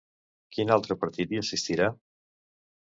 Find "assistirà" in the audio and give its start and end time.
1.45-1.95